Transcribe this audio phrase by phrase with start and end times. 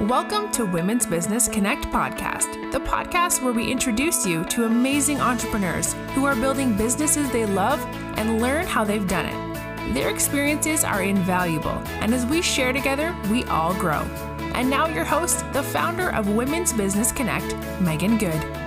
[0.00, 5.92] Welcome to Women's Business Connect podcast, the podcast where we introduce you to amazing entrepreneurs
[6.14, 7.80] who are building businesses they love
[8.18, 9.94] and learn how they've done it.
[9.94, 14.00] Their experiences are invaluable, and as we share together, we all grow.
[14.56, 18.63] And now, your host, the founder of Women's Business Connect, Megan Good.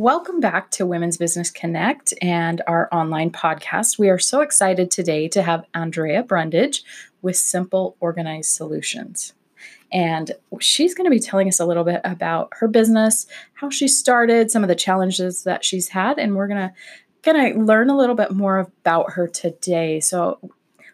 [0.00, 3.98] Welcome back to Women's Business Connect and our online podcast.
[3.98, 6.82] We are so excited today to have Andrea Brundage
[7.20, 9.34] with Simple Organized Solutions.
[9.92, 13.86] And she's going to be telling us a little bit about her business, how she
[13.86, 16.72] started, some of the challenges that she's had, and we're going to
[17.20, 20.00] going to learn a little bit more about her today.
[20.00, 20.38] So,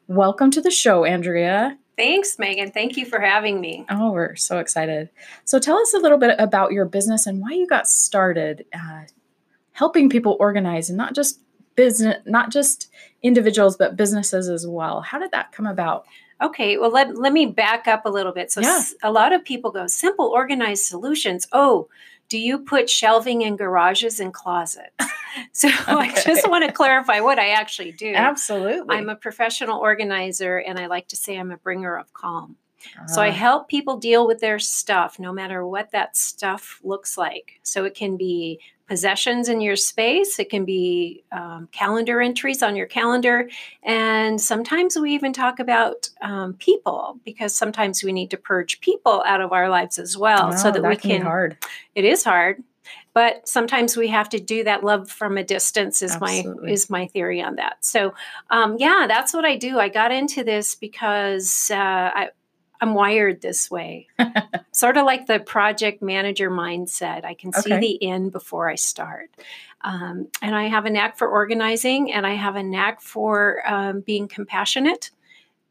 [0.09, 1.79] welcome to the show, Andrea.
[1.97, 2.71] Thanks, Megan.
[2.73, 3.87] Thank you for having me.
[3.89, 5.09] Oh, we're so excited.
[5.45, 9.03] So, tell us a little bit about your business and why you got started uh,
[9.73, 11.41] helping people organize and not just
[11.75, 12.91] business, not just
[13.23, 15.01] individuals, but businesses as well.
[15.01, 16.05] How did that come about?
[16.43, 18.53] Okay, well, let, let me back up a little bit.
[18.53, 18.77] So, yeah.
[18.77, 21.47] s- a lot of people go, simple organized solutions.
[21.53, 21.89] Oh,
[22.29, 24.91] do you put shelving in garages and closets?
[25.53, 25.85] So okay.
[25.89, 28.15] I just want to clarify what I actually do.
[28.15, 28.97] Absolutely.
[28.97, 32.57] I'm a professional organizer and I like to say I'm a bringer of calm.
[32.99, 33.33] Uh, so I ah.
[33.33, 37.61] help people deal with their stuff no matter what that stuff looks like.
[37.63, 42.77] So it can be possessions in your space, it can be um, calendar entries on
[42.77, 43.49] your calendar.
[43.83, 49.23] And sometimes we even talk about um, people because sometimes we need to purge people
[49.27, 51.23] out of our lives as well oh, so that, that we can.
[51.23, 51.57] hard.
[51.95, 52.63] It is hard.
[53.15, 56.67] But sometimes we have to do that love from a distance is Absolutely.
[56.67, 57.85] my is my theory on that.
[57.85, 58.13] So
[58.51, 59.79] um, yeah, that's what I do.
[59.79, 61.77] I got into this because uh,
[62.15, 62.29] I,
[62.81, 64.09] I'm wired this way.
[64.73, 67.25] sort of like the project manager mindset.
[67.25, 67.81] I can see okay.
[67.81, 69.31] the end before I start.
[69.83, 74.01] Um, and I have a knack for organizing and I have a knack for um,
[74.01, 75.11] being compassionate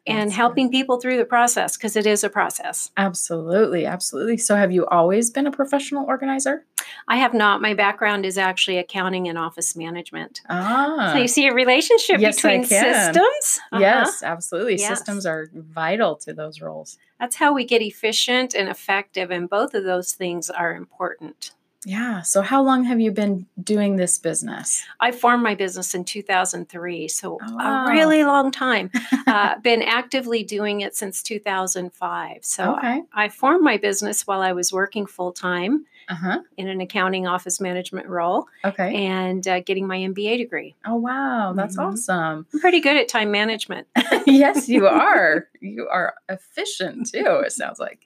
[0.07, 0.73] and That's helping good.
[0.73, 2.91] people through the process because it is a process.
[2.97, 3.85] Absolutely.
[3.85, 4.37] Absolutely.
[4.37, 6.65] So, have you always been a professional organizer?
[7.07, 7.61] I have not.
[7.61, 10.41] My background is actually accounting and office management.
[10.49, 11.11] Ah.
[11.13, 13.59] So, you see a relationship yes, between systems?
[13.71, 13.79] Uh-huh.
[13.79, 14.77] Yes, absolutely.
[14.77, 14.89] Yes.
[14.89, 16.97] Systems are vital to those roles.
[17.19, 21.51] That's how we get efficient and effective, and both of those things are important.
[21.85, 22.21] Yeah.
[22.23, 24.83] So, how long have you been doing this business?
[24.99, 27.07] I formed my business in 2003.
[27.07, 27.85] So, oh, wow.
[27.85, 28.91] a really long time.
[29.27, 32.43] uh, been actively doing it since 2005.
[32.43, 33.03] So, okay.
[33.13, 36.39] I, I, formed my business while I was working full time uh-huh.
[36.57, 38.47] in an accounting office management role.
[38.63, 39.05] Okay.
[39.05, 40.75] And uh, getting my MBA degree.
[40.85, 41.53] Oh, wow.
[41.55, 41.93] That's mm-hmm.
[41.93, 42.47] awesome.
[42.53, 43.87] I'm pretty good at time management.
[44.25, 45.47] yes, you are.
[45.61, 47.99] you are efficient too, it sounds like.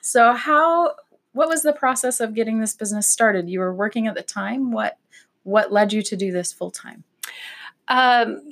[0.00, 0.94] So, how
[1.32, 3.48] what was the process of getting this business started?
[3.48, 4.72] You were working at the time.
[4.72, 4.98] What
[5.42, 7.04] what led you to do this full time?
[7.88, 8.48] Um,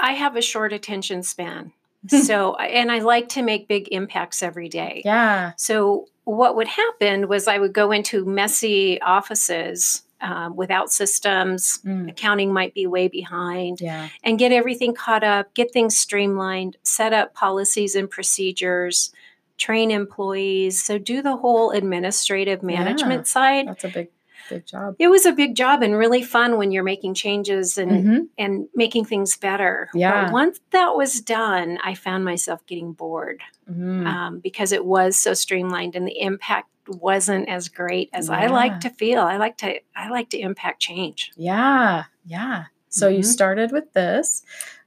[0.00, 1.72] I have a short attention span.
[2.08, 5.02] so and I like to make big impacts every day.
[5.04, 5.52] Yeah.
[5.56, 11.80] So what would happen was I would go into messy offices um, without systems.
[11.84, 12.10] Mm.
[12.10, 13.80] Accounting might be way behind.
[13.80, 14.08] Yeah.
[14.22, 19.12] And get everything caught up, get things streamlined, set up policies and procedures,
[19.60, 20.82] train employees.
[20.82, 23.68] So do the whole administrative management yeah, side.
[23.68, 24.08] That's a big
[24.48, 24.96] big job.
[24.98, 28.18] It was a big job and really fun when you're making changes and mm-hmm.
[28.36, 29.88] and making things better.
[29.94, 30.24] Yeah.
[30.24, 34.06] But once that was done, I found myself getting bored mm-hmm.
[34.06, 38.38] um, because it was so streamlined and the impact wasn't as great as yeah.
[38.38, 39.20] I like to feel.
[39.20, 41.30] I like to I like to impact change.
[41.36, 42.64] Yeah, yeah.
[42.88, 43.18] So mm-hmm.
[43.18, 44.42] you started with this.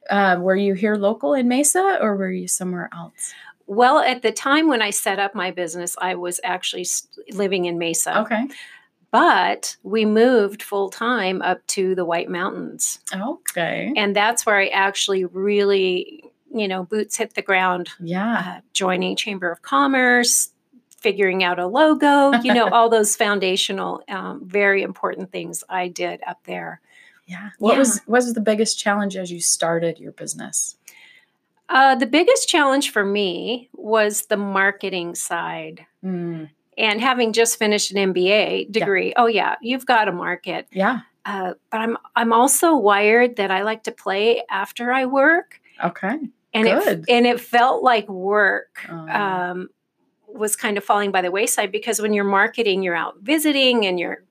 [0.10, 3.34] Uh, were you here local in Mesa or were you somewhere else?
[3.68, 6.86] Well, at the time when I set up my business, I was actually
[7.32, 8.20] living in Mesa.
[8.22, 8.48] Okay.
[9.12, 13.00] But we moved full time up to the White Mountains.
[13.14, 13.94] Okay.
[13.96, 17.90] And that's where I actually really, you know, boots hit the ground.
[18.00, 18.44] Yeah.
[18.58, 20.50] Uh, joining Chamber of Commerce,
[20.98, 26.22] figuring out a logo, you know, all those foundational, um, very important things I did
[26.26, 26.82] up there.
[27.28, 27.52] Yeah.
[27.60, 27.80] What yeah.
[27.80, 30.76] was what was the biggest challenge as you started your business?
[31.70, 35.86] Uh, the biggest challenge for me was the marketing side.
[36.04, 36.50] Mm.
[36.78, 39.14] And having just finished an MBA degree, yeah.
[39.18, 40.68] oh yeah, you've got to market.
[40.72, 41.02] Yeah.
[41.26, 45.62] Uh, but I'm I'm also wired that I like to play after I work.
[45.84, 46.20] Okay.
[46.54, 47.00] And Good.
[47.00, 48.80] it and it felt like work.
[48.90, 49.08] Oh.
[49.08, 49.70] Um,
[50.28, 54.00] was kind of falling by the wayside because when you're marketing, you're out visiting and
[54.00, 54.24] you're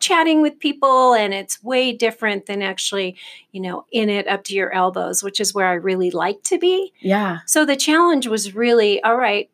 [0.00, 3.16] chatting with people and it's way different than actually
[3.52, 6.58] you know in it up to your elbows which is where i really like to
[6.58, 9.50] be yeah so the challenge was really all right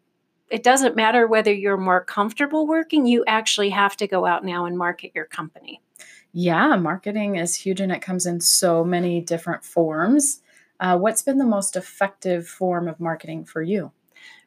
[0.51, 4.67] it doesn't matter whether you're more comfortable working, you actually have to go out now
[4.67, 5.81] and market your company.
[6.33, 10.43] Yeah, marketing is huge and it comes in so many different forms.
[10.81, 13.93] Uh, what's been the most effective form of marketing for you?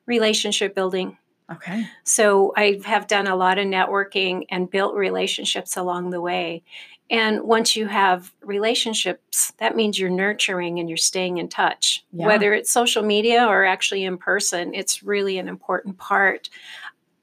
[0.05, 1.17] Relationship building.
[1.51, 1.87] Okay.
[2.03, 6.63] So I have done a lot of networking and built relationships along the way.
[7.09, 12.03] And once you have relationships, that means you're nurturing and you're staying in touch.
[12.11, 12.27] Yeah.
[12.27, 16.49] Whether it's social media or actually in person, it's really an important part.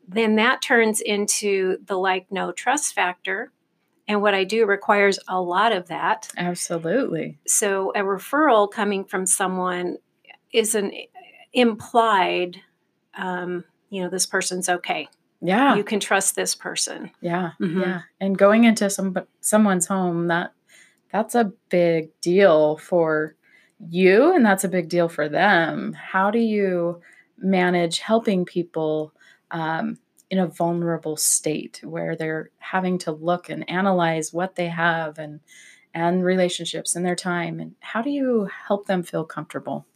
[0.08, 3.52] Then that turns into the like, know, trust factor.
[4.08, 6.30] And what I do requires a lot of that.
[6.36, 7.38] Absolutely.
[7.46, 9.98] So a referral coming from someone
[10.52, 10.92] is an
[11.52, 12.60] implied,
[13.16, 15.08] um, you know, this person's okay.
[15.40, 15.76] Yeah.
[15.76, 17.10] You can trust this person.
[17.20, 17.80] Yeah mm-hmm.
[17.80, 18.00] yeah.
[18.20, 20.52] And going into some someone's home that
[21.12, 23.36] that's a big deal for
[23.88, 25.92] you and that's a big deal for them.
[25.92, 27.00] How do you
[27.38, 29.12] manage helping people
[29.50, 29.98] um,
[30.30, 35.40] in a vulnerable state where they're having to look and analyze what they have and
[35.92, 37.60] and relationships and their time?
[37.60, 39.86] And how do you help them feel comfortable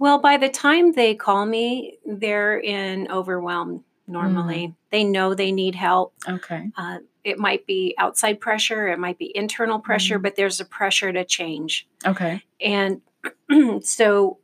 [0.00, 4.68] well by the time they call me they're in overwhelm normally.
[4.68, 4.74] Mm.
[4.90, 6.14] They know they need help.
[6.28, 6.70] Okay.
[6.76, 10.22] Uh, it might be outside pressure, it might be internal pressure, mm.
[10.22, 11.86] but there's a pressure to change.
[12.04, 12.42] Okay.
[12.60, 13.00] And
[13.82, 14.38] so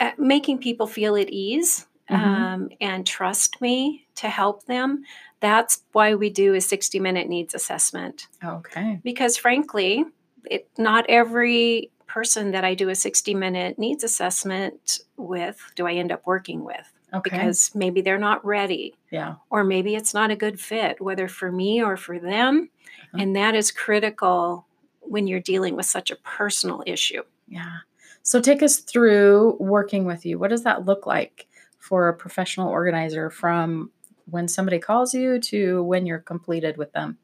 [0.00, 2.24] uh, making people feel at ease mm-hmm.
[2.24, 5.02] um, and trust me to help them.
[5.40, 8.28] That's why we do a 60 minute needs assessment.
[8.44, 9.00] Okay.
[9.02, 10.04] Because frankly,
[10.44, 15.94] it, not every person that I do a 60 minute needs assessment with do I
[15.94, 17.30] end up working with okay.
[17.30, 18.94] because maybe they're not ready.
[19.10, 19.36] Yeah.
[19.50, 22.70] Or maybe it's not a good fit, whether for me or for them.
[22.86, 23.22] Uh-huh.
[23.22, 24.66] And that is critical
[25.00, 27.22] when you're dealing with such a personal issue.
[27.48, 27.78] Yeah.
[28.22, 30.38] So take us through working with you.
[30.38, 31.46] What does that look like
[31.78, 33.90] for a professional organizer from
[34.26, 37.18] when somebody calls you to when you're completed with them?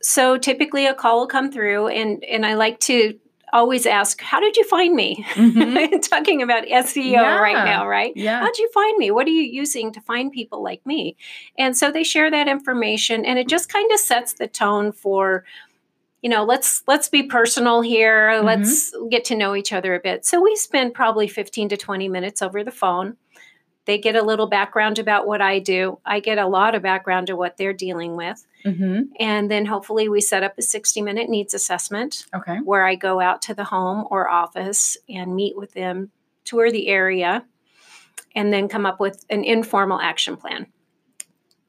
[0.00, 3.18] So typically a call will come through and and I like to
[3.52, 5.24] always ask, How did you find me?
[5.34, 5.98] Mm-hmm.
[6.02, 7.38] Talking about SEO yeah.
[7.38, 8.12] right now, right?
[8.16, 8.40] Yeah.
[8.40, 9.10] How'd you find me?
[9.10, 11.16] What are you using to find people like me?
[11.58, 15.44] And so they share that information and it just kind of sets the tone for
[16.22, 18.44] you know let's let's be personal here mm-hmm.
[18.44, 22.08] let's get to know each other a bit so we spend probably 15 to 20
[22.08, 23.16] minutes over the phone
[23.88, 25.98] they get a little background about what I do.
[26.04, 28.46] I get a lot of background to what they're dealing with.
[28.64, 29.12] Mm-hmm.
[29.20, 32.58] And then hopefully we set up a 60 minute needs assessment okay.
[32.58, 36.10] where I go out to the home or office and meet with them,
[36.44, 37.44] tour the area,
[38.34, 40.66] and then come up with an informal action plan.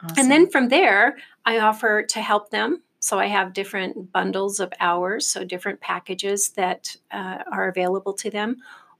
[0.01, 0.15] Awesome.
[0.17, 2.81] And then from there, I offer to help them.
[2.99, 8.29] So I have different bundles of hours, so different packages that uh, are available to
[8.29, 8.57] them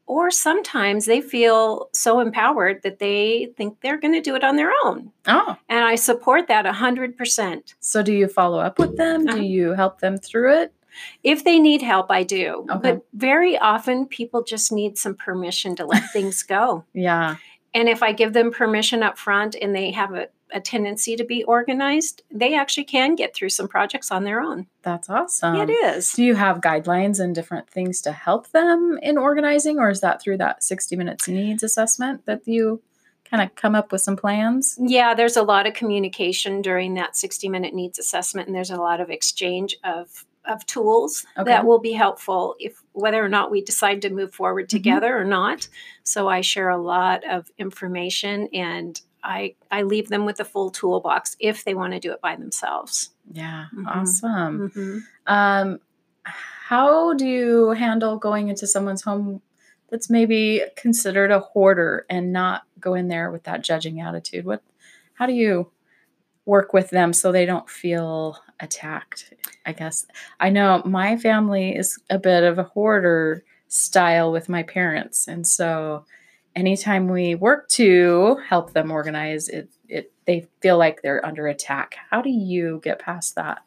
[0.10, 4.56] or sometimes they feel so empowered that they think they're going to do it on
[4.56, 5.12] their own.
[5.28, 5.56] Oh.
[5.70, 7.76] And I support that 100%.
[7.80, 9.28] So do you follow up with them?
[9.28, 9.38] Uh-huh.
[9.38, 10.74] Do you help them through it?
[11.24, 12.66] If they need help, I do.
[12.72, 12.80] Okay.
[12.82, 16.84] But very often people just need some permission to let things go.
[16.94, 17.38] Yeah.
[17.76, 21.24] And if I give them permission up front and they have a a tendency to
[21.24, 24.68] be organized, they actually can get through some projects on their own.
[24.82, 25.56] That's awesome.
[25.56, 26.14] It is.
[26.14, 30.22] Do you have guidelines and different things to help them in organizing, or is that
[30.22, 32.82] through that 60 minutes needs assessment that you
[33.30, 34.78] kind of come up with some plans?
[34.80, 38.78] Yeah, there's a lot of communication during that 60 minute needs assessment, and there's a
[38.78, 41.52] lot of exchange of of tools okay.
[41.52, 44.78] that will be helpful if whether or not we decide to move forward mm-hmm.
[44.78, 45.28] together mm-hmm.
[45.28, 45.68] or not.
[46.04, 50.70] So I share a lot of information and I I leave them with the full
[50.70, 53.12] toolbox if they want to do it by themselves.
[53.32, 53.88] Yeah, mm-hmm.
[53.88, 54.70] awesome.
[54.70, 54.98] Mm-hmm.
[55.28, 55.80] Um,
[56.24, 59.42] how do you handle going into someone's home
[59.90, 64.46] that's maybe considered a hoarder and not go in there with that judging attitude?
[64.46, 64.62] What
[65.14, 65.72] how do you
[66.46, 69.34] work with them so they don't feel attacked?
[69.66, 70.06] I guess
[70.40, 75.46] I know my family is a bit of a hoarder style with my parents, and
[75.46, 76.06] so
[76.60, 81.96] anytime we work to help them organize it, it they feel like they're under attack.
[82.12, 83.64] How do you get past that?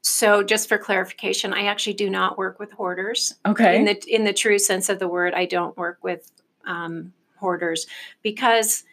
[0.00, 3.34] So, just for clarification, I actually do not work with hoarders.
[3.44, 3.76] Okay.
[3.76, 6.30] In the in the true sense of the word, I don't work with
[6.64, 7.86] um, hoarders
[8.22, 8.84] because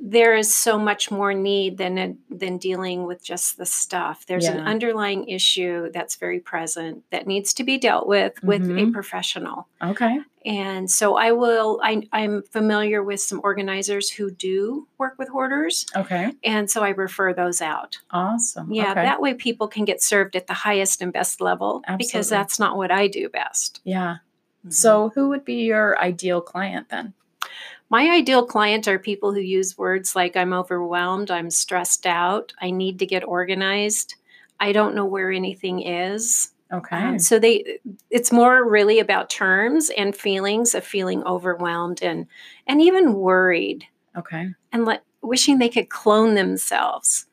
[0.00, 4.24] there is so much more need than than dealing with just the stuff.
[4.26, 4.52] There's yeah.
[4.52, 8.88] an underlying issue that's very present that needs to be dealt with with mm-hmm.
[8.88, 9.68] a professional.
[9.82, 10.20] Okay.
[10.46, 11.80] And so I will.
[11.82, 15.84] I, I'm familiar with some organizers who do work with hoarders.
[15.94, 16.32] Okay.
[16.42, 17.98] And so I refer those out.
[18.10, 18.72] Awesome.
[18.72, 18.92] Yeah.
[18.92, 19.02] Okay.
[19.02, 22.06] That way people can get served at the highest and best level Absolutely.
[22.06, 23.82] because that's not what I do best.
[23.84, 24.16] Yeah.
[24.60, 24.70] Mm-hmm.
[24.70, 27.12] So who would be your ideal client then?
[27.90, 32.70] My ideal client are people who use words like I'm overwhelmed, I'm stressed out, I
[32.70, 34.14] need to get organized,
[34.60, 36.52] I don't know where anything is.
[36.72, 36.96] Okay.
[36.96, 37.80] Um, so they
[38.10, 42.26] it's more really about terms and feelings of feeling overwhelmed and
[42.66, 43.84] and even worried.
[44.16, 44.54] Okay.
[44.70, 47.26] And like wishing they could clone themselves.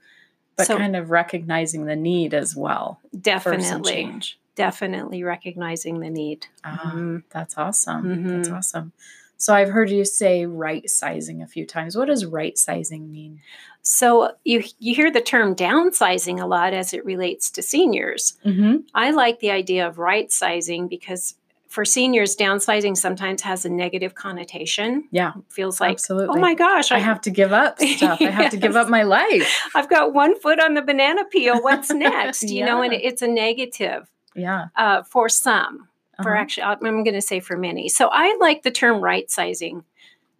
[0.55, 2.99] But so, kind of recognizing the need as well.
[3.19, 4.19] Definitely.
[4.55, 6.47] Definitely recognizing the need.
[6.63, 7.17] Ah, mm-hmm.
[7.29, 8.05] that's awesome.
[8.05, 8.27] Mm-hmm.
[8.27, 8.91] That's awesome.
[9.37, 11.95] So I've heard you say right sizing a few times.
[11.95, 13.41] What does right sizing mean?
[13.81, 18.37] So you you hear the term downsizing a lot as it relates to seniors.
[18.45, 18.77] Mm-hmm.
[18.93, 21.35] I like the idea of right sizing because
[21.69, 25.07] for seniors, downsizing sometimes has a negative connotation.
[25.11, 26.37] Yeah, feels like absolutely.
[26.37, 28.19] Oh my gosh, I, I have to give up stuff.
[28.19, 28.33] yes.
[28.33, 29.69] I have to give up my life.
[29.75, 31.61] I've got one foot on the banana peel.
[31.61, 32.43] What's next?
[32.43, 32.65] You yeah.
[32.65, 34.09] know, and it's a negative.
[34.35, 35.87] Yeah, uh, for some
[36.21, 36.41] for uh-huh.
[36.41, 37.89] actually, I'm going to say for many.
[37.89, 39.83] So I like the term right sizing,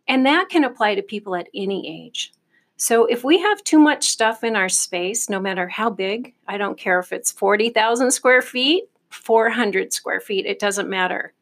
[0.08, 2.32] and that can apply to people at any age.
[2.78, 6.58] So if we have too much stuff in our space, no matter how big, I
[6.58, 11.34] don't care if it's 40,000 square feet, 400 square feet, it doesn't matter.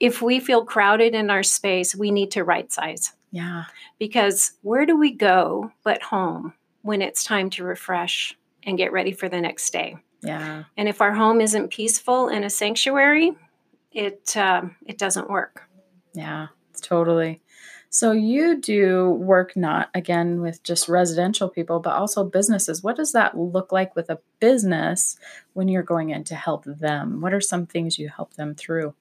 [0.00, 3.12] If we feel crowded in our space, we need to right size.
[3.30, 3.64] Yeah.
[3.98, 9.12] Because where do we go but home when it's time to refresh and get ready
[9.12, 9.96] for the next day?
[10.22, 10.64] Yeah.
[10.78, 13.36] And if our home isn't peaceful and a sanctuary,
[13.92, 15.68] it um, it doesn't work.
[16.14, 16.48] Yeah,
[16.80, 17.40] totally.
[17.92, 22.84] So you do work not again with just residential people, but also businesses.
[22.84, 25.16] What does that look like with a business
[25.54, 27.20] when you're going in to help them?
[27.20, 28.94] What are some things you help them through?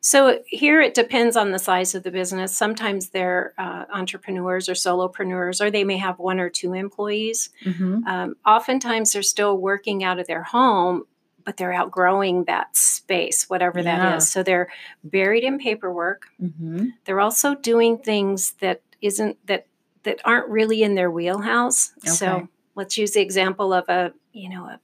[0.00, 2.54] So here it depends on the size of the business.
[2.54, 7.48] Sometimes they're uh, entrepreneurs or solopreneurs, or they may have one or two employees.
[7.64, 8.06] Mm-hmm.
[8.06, 11.04] Um, oftentimes they're still working out of their home,
[11.44, 13.96] but they're outgrowing that space, whatever yeah.
[13.96, 14.30] that is.
[14.30, 14.68] So they're
[15.02, 16.26] buried in paperwork.
[16.40, 16.88] Mm-hmm.
[17.04, 19.66] They're also doing things that isn't that
[20.04, 21.92] that aren't really in their wheelhouse.
[21.98, 22.10] Okay.
[22.10, 24.80] So let's use the example of a you know a,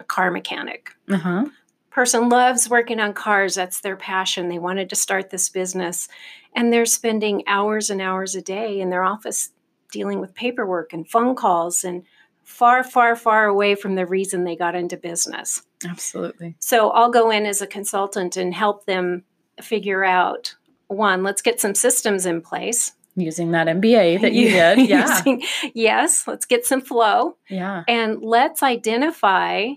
[0.00, 0.90] a car mechanic.
[1.10, 1.46] Uh-huh.
[1.90, 3.54] Person loves working on cars.
[3.54, 4.48] That's their passion.
[4.48, 6.08] They wanted to start this business,
[6.54, 9.50] and they're spending hours and hours a day in their office
[9.90, 12.04] dealing with paperwork and phone calls and
[12.48, 15.62] far, far, far away from the reason they got into business.
[15.86, 16.56] Absolutely.
[16.58, 19.22] So I'll go in as a consultant and help them
[19.60, 22.92] figure out one, let's get some systems in place.
[23.16, 24.88] Using that MBA that you did.
[24.88, 25.18] Yeah.
[25.18, 25.42] Using,
[25.74, 27.36] yes, let's get some flow.
[27.50, 27.84] Yeah.
[27.86, 29.72] And let's identify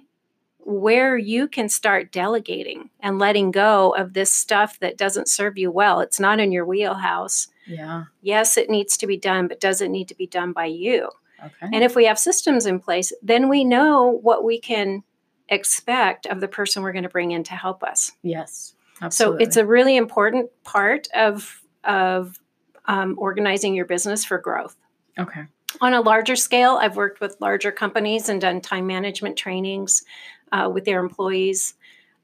[0.59, 5.69] where you can start delegating and letting go of this stuff that doesn't serve you
[5.69, 5.99] well.
[5.99, 7.49] It's not in your wheelhouse.
[7.67, 8.05] Yeah.
[8.21, 11.09] Yes, it needs to be done, but does it need to be done by you?
[11.43, 11.69] Okay.
[11.73, 15.03] And if we have systems in place, then we know what we can
[15.49, 18.11] expect of the person we're going to bring in to help us.
[18.21, 18.73] Yes.
[19.01, 19.43] Absolutely.
[19.43, 22.39] So it's a really important part of of
[22.85, 24.75] um, organizing your business for growth.
[25.17, 25.45] Okay.
[25.79, 30.03] On a larger scale, I've worked with larger companies and done time management trainings
[30.51, 31.75] uh, with their employees.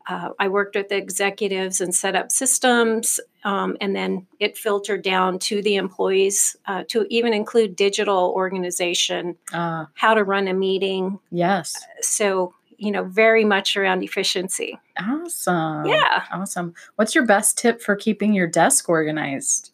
[0.07, 5.01] Uh, I worked with the executives and set up systems, um, and then it filtered
[5.01, 10.53] down to the employees uh, to even include digital organization, uh, how to run a
[10.53, 11.19] meeting.
[11.29, 11.75] Yes.
[12.01, 14.79] So, you know, very much around efficiency.
[14.97, 15.85] Awesome.
[15.85, 16.23] Yeah.
[16.31, 16.73] Awesome.
[16.95, 19.71] What's your best tip for keeping your desk organized?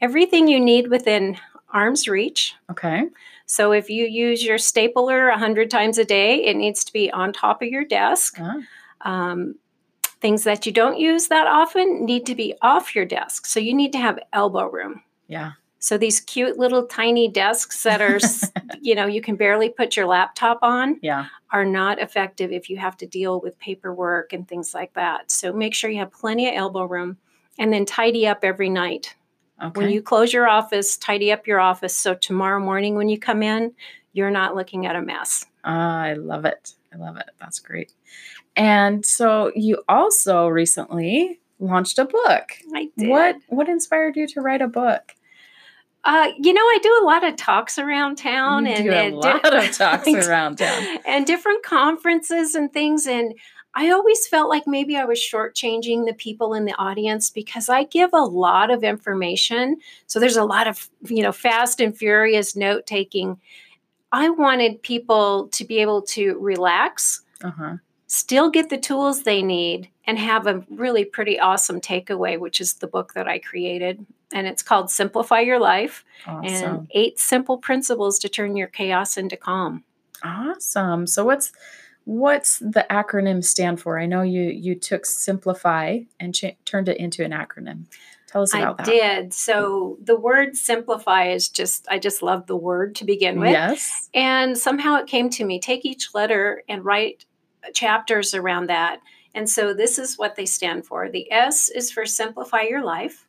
[0.00, 1.36] Everything you need within
[1.72, 2.54] arm's reach.
[2.70, 3.04] Okay.
[3.46, 7.32] So if you use your stapler 100 times a day, it needs to be on
[7.32, 8.38] top of your desk.
[8.38, 8.60] Uh-huh.
[9.02, 9.54] Um,
[10.20, 13.46] things that you don't use that often need to be off your desk.
[13.46, 15.02] So you need to have elbow room.
[15.28, 15.52] Yeah.
[15.80, 18.18] So these cute little tiny desks that are,
[18.80, 22.76] you know, you can barely put your laptop on, yeah, are not effective if you
[22.76, 25.30] have to deal with paperwork and things like that.
[25.30, 27.16] So make sure you have plenty of elbow room
[27.58, 29.14] and then tidy up every night.
[29.62, 29.80] Okay.
[29.80, 33.42] When you close your office, tidy up your office so tomorrow morning when you come
[33.42, 33.72] in,
[34.12, 35.46] you're not looking at a mess.
[35.64, 36.74] Uh, I love it.
[36.92, 37.30] I love it.
[37.38, 37.92] That's great.
[38.58, 42.52] And so you also recently launched a book.
[42.74, 43.08] I did.
[43.08, 45.14] What what inspired you to write a book?
[46.04, 48.94] Uh, you know, I do a lot of talks around town you and, do a
[48.94, 53.06] and lot di- of talks around town and different conferences and things.
[53.06, 53.34] And
[53.74, 57.84] I always felt like maybe I was shortchanging the people in the audience because I
[57.84, 59.76] give a lot of information.
[60.06, 63.38] So there's a lot of, you know, fast and furious note taking.
[64.10, 67.76] I wanted people to be able to relax, uh-huh.
[68.08, 72.74] Still get the tools they need, and have a really pretty awesome takeaway, which is
[72.74, 74.04] the book that I created.
[74.32, 76.44] And it's called Simplify Your Life awesome.
[76.44, 79.84] and Eight Simple Principles to Turn Your Chaos into Calm.
[80.24, 81.06] Awesome.
[81.06, 81.52] So what's
[82.04, 84.00] what's the acronym stand for?
[84.00, 87.84] I know you you took simplify and cha- turned it into an acronym.
[88.26, 88.92] Tell us about I that.
[88.92, 89.32] I did.
[89.32, 93.52] So the word simplify is just, I just love the word to begin with.
[93.52, 94.10] Yes.
[94.12, 97.24] And somehow it came to me take each letter and write
[97.74, 99.00] chapters around that.
[99.34, 101.10] And so this is what they stand for.
[101.10, 103.26] The S is for simplify your life.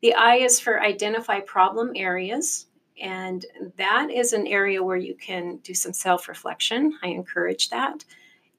[0.00, 2.66] The I is for identify problem areas.
[3.00, 3.44] And
[3.76, 6.98] that is an area where you can do some self reflection.
[7.02, 8.04] I encourage that.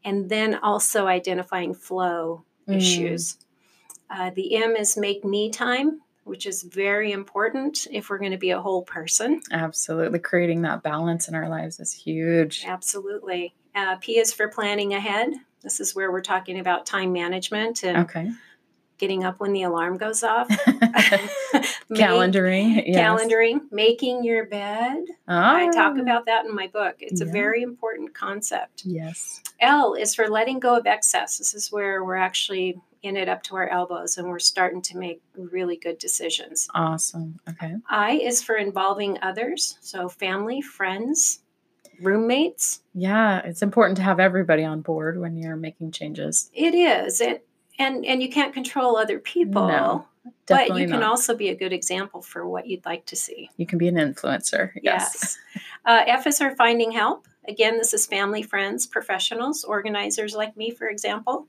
[0.06, 2.78] And then also identifying flow mm.
[2.78, 3.38] issues.
[4.10, 8.38] Uh, the M is make me time, which is very important if we're going to
[8.38, 9.42] be a whole person.
[9.52, 10.20] Absolutely.
[10.20, 12.64] Creating that balance in our lives is huge.
[12.66, 13.54] Absolutely.
[13.76, 15.30] Uh, P is for planning ahead.
[15.62, 18.32] This is where we're talking about time management and okay.
[18.98, 20.48] getting up when the alarm goes off.
[21.92, 22.84] calendaring.
[22.88, 22.98] Yes.
[22.98, 25.04] Calendaring, making your bed.
[25.28, 25.56] Oh.
[25.56, 26.02] I talk ah.
[26.02, 26.96] about that in my book.
[27.00, 27.28] It's yeah.
[27.28, 28.84] a very important concept.
[28.86, 29.42] Yes.
[29.60, 31.38] L is for letting go of excess.
[31.38, 34.98] This is where we're actually in it up to our elbows and we're starting to
[34.98, 36.68] make really good decisions.
[36.76, 37.40] Awesome.
[37.50, 37.76] Okay.
[37.90, 39.78] I is for involving others.
[39.82, 41.40] So family, friends,
[42.02, 42.82] roommates.
[42.94, 46.50] Yeah, it's important to have everybody on board when you're making changes.
[46.54, 47.22] It is.
[47.22, 47.46] It,
[47.78, 49.68] and and you can't control other people.
[49.68, 50.06] No.
[50.48, 51.04] But you can not.
[51.04, 53.50] also be a good example for what you'd like to see.
[53.58, 54.72] You can be an influencer.
[54.82, 55.18] Yes.
[55.22, 55.38] yes.
[55.86, 57.28] Uh, F is our finding help.
[57.48, 61.48] Again, this is family, friends, professionals, organizers like me, for example.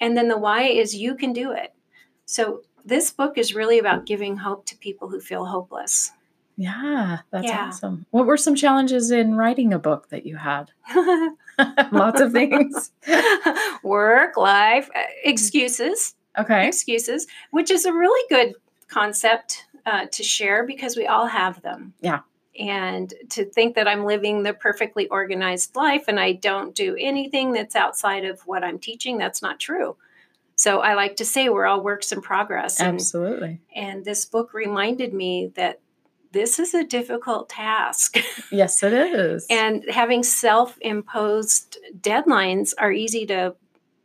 [0.00, 1.74] And then the Y is you can do it.
[2.24, 6.12] So this book is really about giving hope to people who feel hopeless.
[6.58, 7.68] Yeah, that's yeah.
[7.68, 8.04] awesome.
[8.10, 10.72] What were some challenges in writing a book that you had?
[11.92, 12.90] Lots of things.
[13.84, 16.16] Work, life, uh, excuses.
[16.36, 16.66] Okay.
[16.66, 18.56] Excuses, which is a really good
[18.88, 21.94] concept uh, to share because we all have them.
[22.00, 22.20] Yeah.
[22.58, 27.52] And to think that I'm living the perfectly organized life and I don't do anything
[27.52, 29.96] that's outside of what I'm teaching, that's not true.
[30.56, 32.80] So I like to say we're all works in progress.
[32.80, 33.60] And, Absolutely.
[33.76, 35.78] And this book reminded me that
[36.32, 38.18] this is a difficult task.
[38.50, 39.46] Yes, it is.
[39.50, 43.54] and having self imposed deadlines are easy to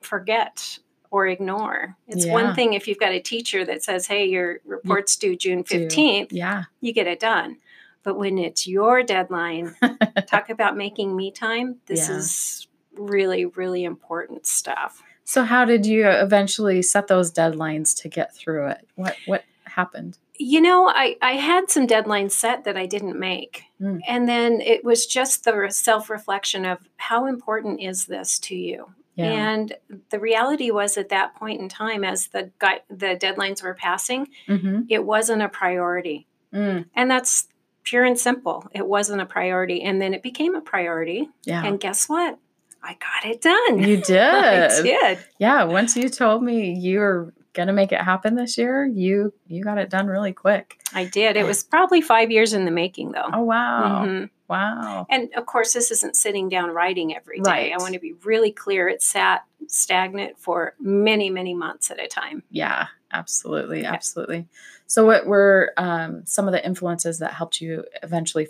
[0.01, 0.79] forget
[1.11, 1.95] or ignore.
[2.07, 2.33] It's yeah.
[2.33, 6.29] one thing if you've got a teacher that says, hey, your report's due June 15th,
[6.31, 6.63] yeah.
[6.81, 7.57] you get it done.
[8.01, 9.75] But when it's your deadline,
[10.27, 11.77] talk about making me time.
[11.85, 12.17] This yeah.
[12.17, 15.01] is really, really important stuff.
[15.23, 18.87] So how did you eventually set those deadlines to get through it?
[18.95, 20.17] What what happened?
[20.37, 23.63] You know, I, I had some deadlines set that I didn't make.
[23.79, 23.99] Mm.
[24.07, 28.87] And then it was just the self reflection of how important is this to you?
[29.15, 29.25] Yeah.
[29.25, 29.75] And
[30.09, 34.27] the reality was at that point in time, as the guy, the deadlines were passing,
[34.47, 34.81] mm-hmm.
[34.89, 36.27] it wasn't a priority.
[36.51, 36.85] Mm.
[36.95, 37.47] And that's
[37.83, 38.67] pure and simple.
[38.73, 39.83] It wasn't a priority.
[39.83, 41.29] And then it became a priority.
[41.43, 41.63] Yeah.
[41.63, 42.39] And guess what?
[42.81, 43.79] I got it done.
[43.79, 44.19] You did.
[44.19, 45.19] I did.
[45.37, 45.63] Yeah.
[45.63, 49.63] Once you told me you were going to make it happen this year, you you
[49.63, 50.79] got it done really quick.
[50.93, 51.37] I did.
[51.37, 53.29] It was probably five years in the making, though.
[53.31, 54.25] Oh wow, mm-hmm.
[54.47, 55.05] wow!
[55.09, 57.49] And of course, this isn't sitting down writing every day.
[57.49, 57.73] Right.
[57.73, 58.89] I want to be really clear.
[58.89, 62.43] It sat stagnant for many, many months at a time.
[62.49, 63.93] Yeah, absolutely, yeah.
[63.93, 64.47] absolutely.
[64.87, 68.47] So, what were um, some of the influences that helped you eventually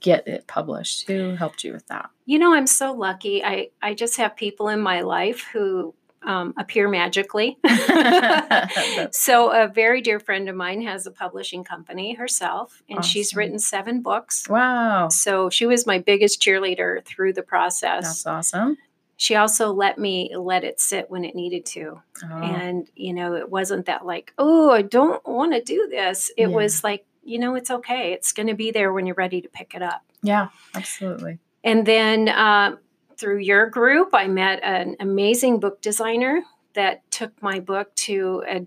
[0.00, 1.06] get it published?
[1.06, 2.10] Who helped you with that?
[2.26, 3.44] You know, I'm so lucky.
[3.44, 7.58] I I just have people in my life who um, appear magically.
[9.12, 13.08] so, a very dear friend of mine has a publishing company herself, and awesome.
[13.08, 14.48] she's written seven books.
[14.48, 15.08] Wow.
[15.08, 18.04] So, she was my biggest cheerleader through the process.
[18.04, 18.76] That's awesome.
[19.16, 22.00] She also let me let it sit when it needed to.
[22.22, 22.36] Oh.
[22.36, 26.30] And, you know, it wasn't that like, oh, I don't want to do this.
[26.36, 26.54] It yeah.
[26.54, 28.12] was like, you know, it's okay.
[28.12, 30.02] It's going to be there when you're ready to pick it up.
[30.22, 31.40] Yeah, absolutely.
[31.64, 32.76] And then, uh,
[33.18, 36.42] through your group, I met an amazing book designer
[36.74, 38.66] that took my book to a,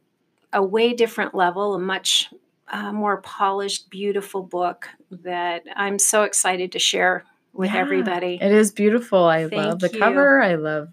[0.53, 2.29] a way different level, a much
[2.67, 8.39] uh, more polished, beautiful book that I'm so excited to share with yeah, everybody.
[8.41, 9.23] It is beautiful.
[9.23, 9.99] I Thank love the you.
[9.99, 10.41] cover.
[10.41, 10.89] I love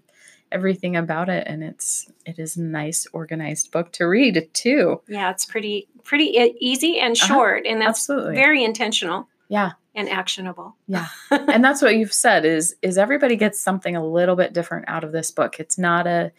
[0.51, 5.29] everything about it and it's it is a nice organized book to read too yeah
[5.29, 7.27] it's pretty pretty easy and uh-huh.
[7.27, 7.71] short uh-huh.
[7.71, 8.33] and that's Absolutely.
[8.33, 10.75] very intentional yeah and actionable.
[10.87, 11.07] Yeah.
[11.31, 15.03] and that's what you've said is is everybody gets something a little bit different out
[15.03, 15.59] of this book.
[15.59, 16.31] It's not a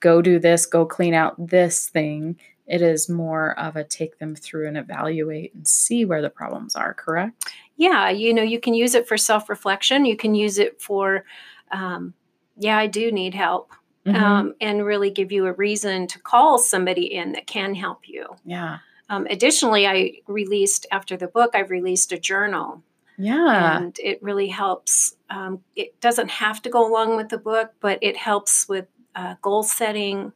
[0.00, 2.38] go do this, go clean out this thing.
[2.66, 6.74] It is more of a take them through and evaluate and see where the problems
[6.74, 7.54] are, correct?
[7.76, 10.04] Yeah, you know, you can use it for self-reflection.
[10.04, 11.24] You can use it for
[11.70, 12.14] um,
[12.56, 13.72] yeah, I do need help.
[14.06, 14.22] Mm-hmm.
[14.22, 18.26] Um, and really give you a reason to call somebody in that can help you.
[18.44, 18.80] Yeah.
[19.08, 22.82] Um, additionally, I released after the book, I've released a journal
[23.16, 23.78] yeah.
[23.78, 25.16] And it really helps.
[25.30, 29.34] Um, it doesn't have to go along with the book, but it helps with uh,
[29.42, 30.32] goal setting,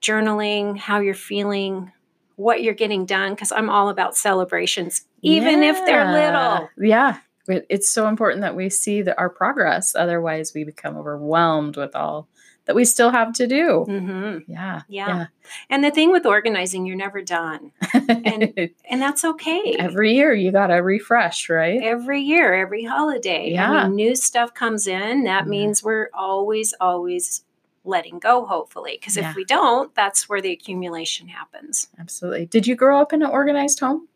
[0.00, 1.92] journaling, how you're feeling,
[2.36, 5.70] what you're getting done because I'm all about celebrations, even yeah.
[5.70, 6.68] if they're little.
[6.78, 7.18] Yeah.
[7.48, 9.94] It's so important that we see that our progress.
[9.96, 12.28] Otherwise, we become overwhelmed with all
[12.64, 13.84] that we still have to do.
[13.88, 14.50] Mm-hmm.
[14.50, 15.26] Yeah, yeah, yeah.
[15.68, 17.72] And the thing with organizing, you're never done.
[17.92, 18.52] and,
[18.88, 19.76] and that's okay.
[19.78, 21.80] Every year you got to refresh, right?
[21.82, 23.50] Every year, every holiday.
[23.50, 23.70] Yeah.
[23.70, 25.24] I mean, new stuff comes in.
[25.24, 25.50] That yeah.
[25.50, 27.44] means we're always, always
[27.84, 28.96] letting go, hopefully.
[29.00, 29.30] Because yeah.
[29.30, 31.88] if we don't, that's where the accumulation happens.
[31.98, 32.46] Absolutely.
[32.46, 34.08] Did you grow up in an organized home?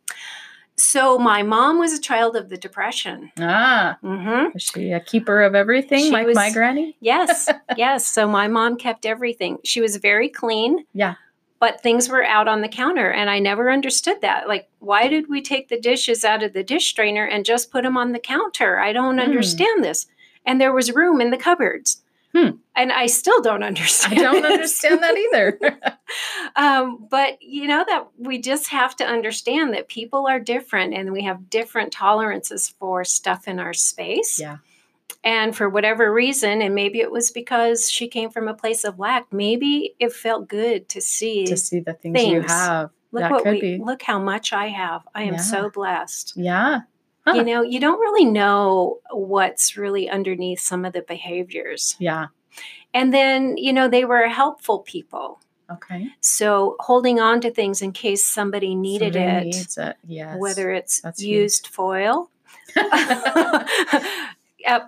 [0.78, 3.32] So my mom was a child of the depression.
[3.38, 4.52] Ah, mm-hmm.
[4.52, 6.96] was she a keeper of everything she like was, my granny?
[7.00, 8.06] yes, yes.
[8.06, 9.58] So my mom kept everything.
[9.64, 10.84] She was very clean.
[10.92, 11.14] Yeah.
[11.58, 14.46] But things were out on the counter, and I never understood that.
[14.46, 17.82] Like, why did we take the dishes out of the dish strainer and just put
[17.82, 18.78] them on the counter?
[18.78, 19.22] I don't mm.
[19.22, 20.06] understand this.
[20.44, 22.02] And there was room in the cupboards.
[22.36, 22.56] Hmm.
[22.74, 24.18] And I still don't understand.
[24.18, 25.58] I don't understand that either.
[26.56, 31.12] um, but you know that we just have to understand that people are different and
[31.12, 34.38] we have different tolerances for stuff in our space.
[34.38, 34.58] Yeah.
[35.24, 38.98] And for whatever reason, and maybe it was because she came from a place of
[38.98, 42.32] lack, maybe it felt good to see to see the things, things.
[42.32, 42.90] you have.
[43.12, 43.78] Look that what we be.
[43.78, 45.08] look how much I have.
[45.14, 45.40] I am yeah.
[45.40, 46.34] so blessed.
[46.36, 46.80] Yeah.
[47.26, 47.34] Huh.
[47.34, 51.96] You know, you don't really know what's really underneath some of the behaviors.
[51.98, 52.26] Yeah.
[52.94, 55.40] And then, you know, they were helpful people.
[55.70, 56.08] Okay.
[56.20, 59.44] So holding on to things in case somebody needed somebody it.
[59.44, 59.96] Needs it.
[60.06, 60.36] Yes.
[60.38, 61.72] Whether it's That's used huge.
[61.72, 62.30] foil.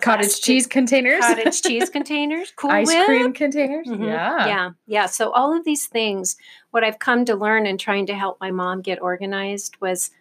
[0.01, 3.05] cottage cheese containers, cottage cheese containers, cool ice whip.
[3.05, 3.87] cream containers.
[3.87, 4.03] Mm-hmm.
[4.03, 5.05] Yeah, yeah, yeah.
[5.05, 6.35] So all of these things,
[6.71, 10.11] what I've come to learn in trying to help my mom get organized was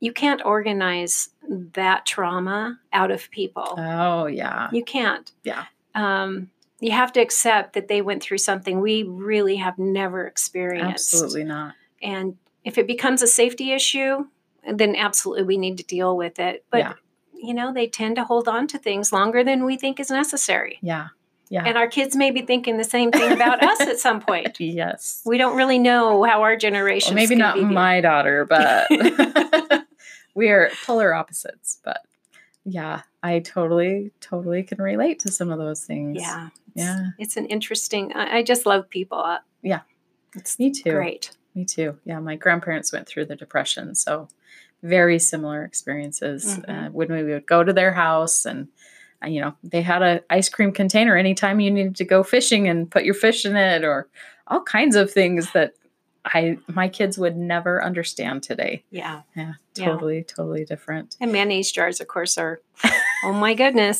[0.00, 3.74] you can't organize that trauma out of people.
[3.78, 4.68] Oh, yeah.
[4.72, 5.30] You can't.
[5.44, 5.66] Yeah.
[5.94, 11.12] Um, you have to accept that they went through something we really have never experienced.
[11.12, 11.74] Absolutely not.
[12.02, 14.26] And if it becomes a safety issue,
[14.66, 16.64] then absolutely we need to deal with it.
[16.70, 16.92] But, yeah.
[17.34, 20.78] you know, they tend to hold on to things longer than we think is necessary.
[20.80, 21.08] Yeah.
[21.50, 21.64] Yeah.
[21.66, 24.58] And our kids may be thinking the same thing about us at some point.
[24.60, 25.20] Yes.
[25.26, 27.16] We don't really know how our generation.
[27.16, 28.86] Well, maybe not my daughter, but
[30.40, 32.00] we are polar opposites, but
[32.64, 36.16] yeah, I totally, totally can relate to some of those things.
[36.18, 36.48] Yeah.
[36.74, 37.08] Yeah.
[37.18, 39.36] It's an interesting, I, I just love people.
[39.60, 39.80] Yeah.
[40.34, 40.92] It's me too.
[40.92, 41.36] Great.
[41.54, 41.98] Me too.
[42.04, 42.20] Yeah.
[42.20, 43.94] My grandparents went through the depression.
[43.94, 44.28] So
[44.82, 46.70] very similar experiences mm-hmm.
[46.70, 48.66] uh, when we would go to their house and,
[49.22, 52.66] uh, you know, they had an ice cream container anytime you needed to go fishing
[52.66, 54.08] and put your fish in it or
[54.46, 55.74] all kinds of things that
[56.24, 58.84] I my kids would never understand today.
[58.90, 59.22] Yeah.
[59.34, 59.54] Yeah.
[59.74, 60.22] Totally, yeah.
[60.26, 61.16] totally different.
[61.20, 62.60] And mayonnaise jars, of course, are
[63.24, 63.98] oh my goodness.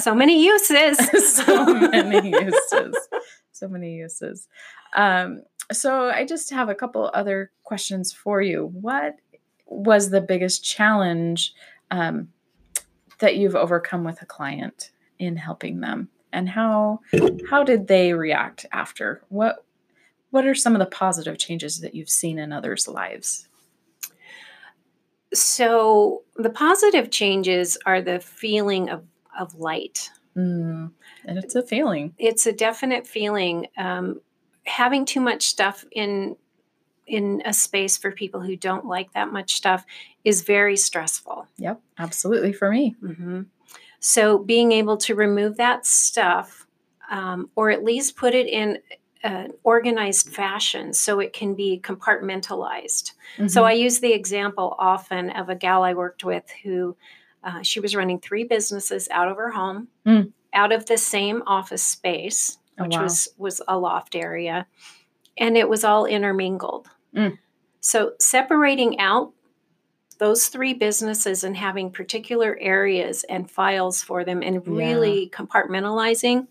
[0.00, 0.98] so many uses.
[1.36, 2.96] so many uses.
[3.52, 4.48] So many uses.
[4.94, 8.70] Um, so I just have a couple other questions for you.
[8.80, 9.16] What
[9.66, 11.54] was the biggest challenge
[11.90, 12.28] um,
[13.20, 16.08] that you've overcome with a client in helping them?
[16.32, 17.00] And how
[17.48, 19.22] how did they react after?
[19.28, 19.63] What
[20.34, 23.46] what are some of the positive changes that you've seen in others' lives?
[25.32, 29.04] So, the positive changes are the feeling of,
[29.38, 30.10] of light.
[30.36, 30.90] Mm,
[31.24, 32.14] and it's a feeling.
[32.18, 33.68] It's a definite feeling.
[33.78, 34.22] Um,
[34.66, 36.34] having too much stuff in
[37.06, 39.84] in a space for people who don't like that much stuff
[40.24, 41.46] is very stressful.
[41.58, 42.96] Yep, absolutely for me.
[43.00, 43.42] Mm-hmm.
[44.00, 46.66] So being able to remove that stuff,
[47.08, 48.78] um, or at least put it in
[49.24, 53.12] an organized fashion so it can be compartmentalized.
[53.36, 53.48] Mm-hmm.
[53.48, 56.94] So I use the example often of a gal I worked with who
[57.42, 60.30] uh, she was running three businesses out of her home, mm.
[60.52, 63.02] out of the same office space, oh, which oh, wow.
[63.02, 64.66] was was a loft area,
[65.38, 66.88] and it was all intermingled.
[67.16, 67.38] Mm.
[67.80, 69.32] So separating out
[70.18, 75.38] those three businesses and having particular areas and files for them and really yeah.
[75.38, 76.46] compartmentalizing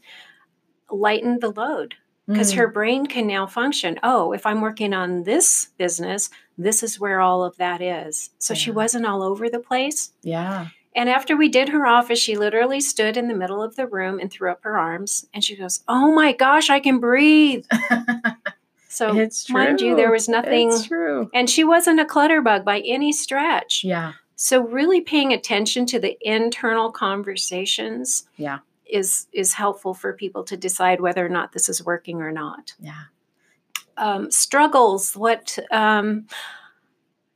[0.92, 1.96] lightened the load
[2.28, 2.58] because mm.
[2.58, 4.00] her brain can now function.
[4.04, 8.30] Oh, if I'm working on this business, this is where all of that is.
[8.40, 8.60] So yeah.
[8.60, 10.14] she wasn't all over the place.
[10.22, 10.68] Yeah.
[10.96, 14.20] And after we did her office, she literally stood in the middle of the room
[14.20, 17.66] and threw up her arms and she goes, Oh my gosh, I can breathe.
[18.90, 19.54] so, it's true.
[19.54, 20.70] mind you, there was nothing.
[20.70, 21.30] It's true.
[21.34, 23.84] And she wasn't a clutter bug by any stretch.
[23.84, 24.14] Yeah.
[24.36, 28.28] So, really paying attention to the internal conversations.
[28.38, 28.60] Yeah
[28.94, 32.76] is is helpful for people to decide whether or not this is working or not.
[32.80, 33.04] Yeah.
[33.98, 35.16] Um, struggles.
[35.16, 36.28] What um,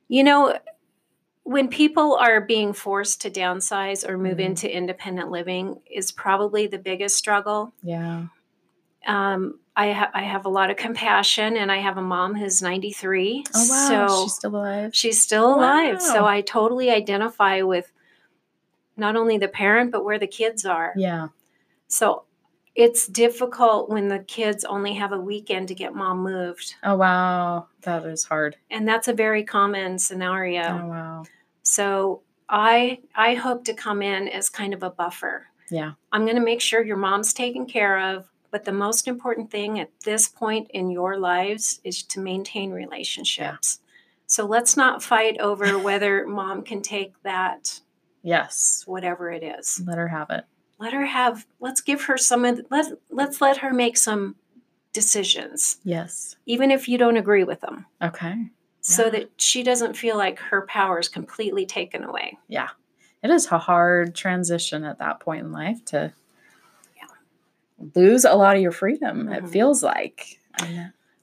[0.07, 0.57] you know,
[1.43, 4.41] when people are being forced to downsize or move mm-hmm.
[4.41, 7.73] into independent living, is probably the biggest struggle.
[7.81, 8.25] Yeah.
[9.05, 12.61] Um, I, ha- I have a lot of compassion, and I have a mom who's
[12.61, 13.43] 93.
[13.53, 14.07] Oh, wow.
[14.07, 14.95] So she's still alive.
[14.95, 15.99] She's still alive.
[15.99, 16.13] Wow.
[16.13, 17.91] So I totally identify with
[18.97, 20.93] not only the parent, but where the kids are.
[20.97, 21.27] Yeah.
[21.87, 22.23] So
[22.75, 26.75] it's difficult when the kids only have a weekend to get mom moved.
[26.83, 27.67] Oh, wow.
[27.81, 28.55] That is hard.
[28.69, 30.61] And that's a very common scenario.
[30.61, 31.23] Oh, wow.
[31.63, 35.47] So I I hope to come in as kind of a buffer.
[35.69, 35.93] Yeah.
[36.11, 39.79] I'm going to make sure your mom's taken care of but the most important thing
[39.79, 43.79] at this point in your lives is to maintain relationships.
[43.79, 43.91] Yeah.
[44.25, 47.79] So let's not fight over whether mom can take that.
[48.23, 48.83] Yes.
[48.85, 49.81] Whatever it is.
[49.85, 50.43] Let her have it.
[50.79, 54.35] Let her have, let's give her some, let, let's let her make some
[54.93, 55.77] decisions.
[55.83, 56.35] Yes.
[56.45, 57.85] Even if you don't agree with them.
[58.01, 58.35] Okay.
[58.81, 59.09] So yeah.
[59.11, 62.37] that she doesn't feel like her power is completely taken away.
[62.47, 62.69] Yeah.
[63.23, 66.13] It is a hard transition at that point in life to
[66.95, 67.07] yeah.
[67.95, 69.33] lose a lot of your freedom, mm-hmm.
[69.33, 70.39] it feels like.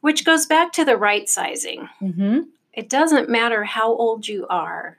[0.01, 1.89] Which goes back to the right sizing.
[2.03, 2.41] Mm-hmm.
[2.73, 4.99] It doesn't matter how old you are,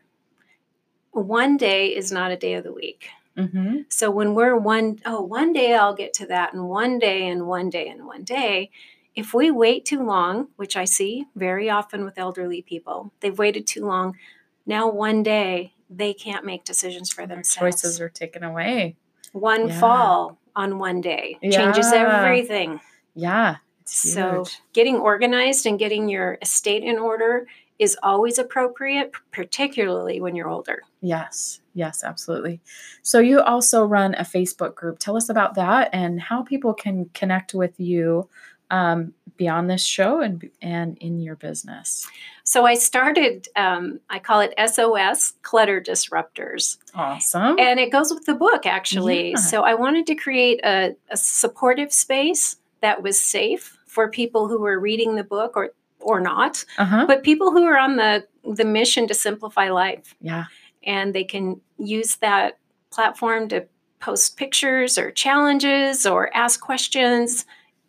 [1.12, 3.10] one day is not a day of the week.
[3.38, 3.80] Mm-hmm.
[3.90, 7.48] So when we're one, oh, one day I'll get to that, and one day, and
[7.48, 8.72] one day, and one day,
[9.16, 13.68] if we wait too long, which I see very often with elderly people, they've waited
[13.68, 14.18] too long.
[14.66, 17.82] Now, one day, they can't make decisions for themselves.
[17.82, 18.96] Choices are taken away.
[19.34, 19.80] One yeah.
[19.80, 21.52] fall, on one day yeah.
[21.52, 22.80] changes everything.
[23.14, 23.58] Yeah.
[23.84, 30.50] So getting organized and getting your estate in order is always appropriate, particularly when you're
[30.50, 30.82] older.
[31.02, 32.62] Yes, yes, absolutely.
[33.02, 35.00] So you also run a Facebook group.
[35.00, 38.30] Tell us about that and how people can connect with you
[38.72, 42.08] um, beyond this show and and in your business?
[42.44, 43.48] So I started.
[43.56, 46.78] Um, I call it SOS Clutter Disruptors.
[46.94, 47.60] Awesome.
[47.60, 49.32] And it goes with the book actually.
[49.32, 49.38] Yeah.
[49.38, 54.60] So I wanted to create a, a supportive space that was safe for people who
[54.60, 55.72] were reading the book or
[56.06, 57.06] or not, uh-huh.
[57.08, 60.16] but people who are on the the mission to simplify life.
[60.22, 60.46] Yeah.
[60.84, 62.60] And they can use that
[62.92, 63.66] platform to
[64.00, 67.46] post pictures or challenges or ask questions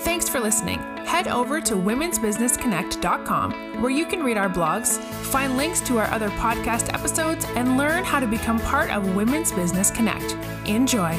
[0.00, 0.78] Thanks for listening.
[1.04, 6.30] Head over to womensbusinessconnect.com where you can read our blogs, find links to our other
[6.30, 10.32] podcast episodes, and learn how to become part of Women's Business Connect.
[10.68, 11.16] Enjoy.